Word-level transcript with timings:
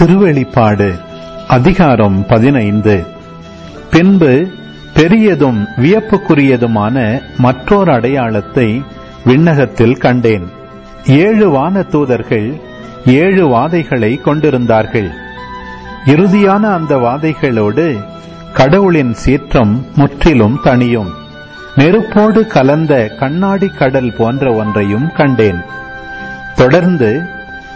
திருவெளிப்பாடு 0.00 0.98
அதிகாரம் 1.48 2.26
பதினைந்து. 2.26 3.06
பின்பு 3.90 4.46
பெரியதும் 4.94 5.66
வியப்புக்குரியதுமான 5.76 7.22
மற்றொரு 7.38 7.92
அடையாளத்தை 7.92 8.82
விண்ணகத்தில் 9.24 9.96
கண்டேன். 9.96 10.48
ஏழு 11.06 11.50
வான 11.50 11.82
தூதர்கள் 11.82 12.60
ஏழு 13.06 13.48
வாதைகளை 13.48 14.20
கொண்டிருந்தார்கள். 14.20 15.10
இறுதியான 16.06 16.60
அந்த 16.60 16.96
வாதைகளோடு 16.96 17.98
கடவுளின் 18.52 19.14
சீற்றம் 19.14 19.86
முற்றிலும் 19.96 20.60
தணியும். 20.64 21.10
நெருப்போடு 21.76 22.46
கலந்த 22.46 23.08
கண்ணாடி 23.18 23.68
கடல் 23.68 24.14
போன்ற 24.18 24.52
ஒன்றையும் 24.52 25.12
கண்டேன். 25.12 25.60
தொடர்ந்து 26.54 27.20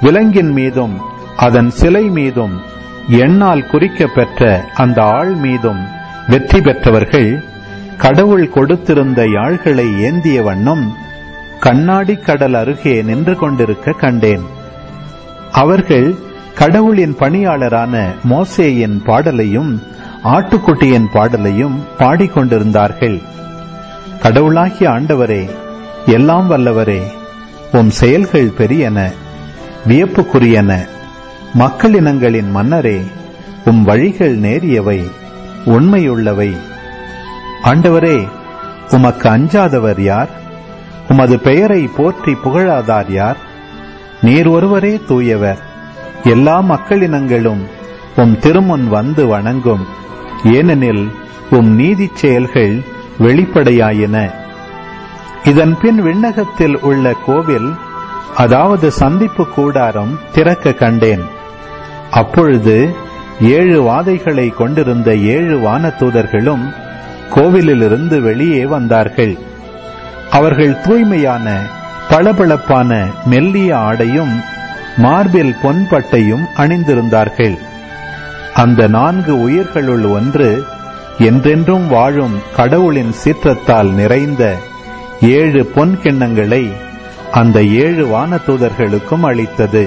விலங்கின் 0.00 0.50
மீதும் 0.50 1.12
அதன் 1.36 1.70
சிலை 1.70 2.04
மீதும் 2.08 2.54
எண்ணால் 3.08 3.68
குறிக்கப்பெற்ற 3.72 4.64
அந்த 4.74 5.02
ஆள் 5.02 5.34
மீதும் 5.34 5.82
வெற்றி 6.28 6.60
பெற்றவர்கள் 6.60 7.44
கடவுள் 7.96 8.46
கொடுத்திருந்த 8.54 9.30
யாழ்களை 9.32 10.00
ஏந்திய 10.00 10.42
வண்ணம் 10.42 10.84
கண்ணாடி 11.60 12.16
கடல் 12.16 12.54
அருகே 12.54 13.02
நின்று 13.02 13.36
கொண்டிருக்க 13.36 13.92
கண்டேன். 13.92 14.44
அவர்கள் 15.52 16.14
கடவுளின் 16.54 17.14
பணியாளரான 17.20 17.94
மோசேயின் 18.30 18.96
பாடலையும் 19.04 19.82
ஆட்டுக்குட்டியின் 20.24 21.08
பாடலையும் 21.12 21.76
பாடிக்கொண்டிருந்தார்கள் 21.98 23.22
கடவுளாகிய 24.22 24.90
ஆண்டவரே 24.90 25.50
எல்லாம் 26.06 26.50
வல்லவரே 26.50 27.02
உம் 27.72 27.90
செயல்கள் 27.90 28.52
பெரியன 28.58 28.98
வியப்புக்குரியன. 29.88 30.72
மக்களினங்களின் 31.58 32.50
மன்னரே 32.50 33.02
உம் 33.64 33.84
வழிகள் 33.84 34.38
நேரியவை 34.38 35.10
உண்மையுள்ளவை. 35.66 36.56
ஆண்டவரே 37.64 38.28
உமக்கு 38.90 39.28
அஞ்சாதவர் 39.28 40.00
யார்? 40.00 40.28
உமது 41.08 41.38
பெயரை 41.38 41.90
போற்றி 41.96 42.36
புகழாதார் 42.44 43.10
யார்? 43.10 43.36
நீர் 44.22 44.46
ஒருவரே 44.46 45.00
தூயவர். 45.08 45.58
எல்லா 46.24 46.62
மக்களினங்களும் 46.62 47.62
உம் 48.16 48.38
திருமுன் 48.38 48.88
வந்து 48.88 49.26
வணங்கும். 49.26 49.86
ஏனெனில் 50.44 51.12
உம் 51.50 51.78
நீதிச் 51.78 52.16
செயல்கள் 52.16 52.82
வெளிப்படையாயின. 53.20 54.30
இதன் 55.44 55.78
பின் 55.80 56.02
விண்ணகத்தில் 56.02 56.78
உள்ள 56.80 57.14
கோவில் 57.26 57.74
அதாவது 58.36 58.90
சந்திப்பு 58.90 59.46
கூடாரம் 59.46 60.18
திறக்க 60.32 60.72
கண்டேன். 60.72 61.33
அப்பொழுது 62.14 62.74
ஏழு 63.40 63.78
வாதைகளை 63.82 64.48
கொண்டிருந்த 64.54 65.16
ஏழு 65.16 65.56
வானதூதர்களும் 65.66 66.64
கோவிலிலிருந்து 67.34 68.16
வெளியே 68.20 68.64
வந்தார்கள். 68.66 69.34
அவர்கள் 70.30 70.80
தூய்மையான 70.80 71.46
பளபளப்பான 72.10 72.90
மெல்லிய 73.26 73.70
ஆடையும் 73.78 74.34
மார்பில் 74.96 75.54
பொன்பட்டையும் 75.62 76.44
அணிந்திருந்தார்கள். 76.56 77.56
அந்த 78.54 78.86
நான்கு 78.86 79.32
உயிர்களுள் 79.40 80.04
ஒன்று 80.18 80.50
என்றென்றும் 81.18 81.86
வாழும் 81.88 82.36
கடவுளின் 82.56 83.12
சீற்றத்தால் 83.22 83.90
நிறைந்த 83.92 84.42
ஏழு 85.20 85.62
பொன் 85.74 85.98
கிண்ணங்களை 86.02 86.64
அந்த 87.32 87.58
ஏழு 87.62 88.04
வானதூதர்களுக்கும் 88.06 89.24
அளித்தது. 89.30 89.84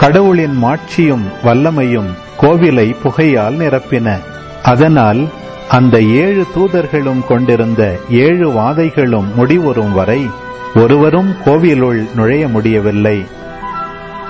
கடவுளின் 0.00 0.64
மாட்சியும் 0.64 1.24
வல்லமையும் 1.44 2.10
கோவிலை 2.40 2.96
புகையால் 3.02 3.56
நிரப்பின. 3.56 4.18
அதனால் 4.62 5.28
அந்த 5.68 6.00
ஏழு 6.00 6.46
தூதர்களும் 6.56 7.26
கொண்டிருந்த 7.26 7.98
ஏழு 8.10 8.50
வாதைகளும் 8.50 9.34
முடிவுறும் 9.34 9.92
வரை 9.92 10.26
ஒருவரும் 10.74 11.34
கோவிலுள் 11.44 12.06
நுழைய 12.14 12.48
முடியவில்லை. 12.48 13.26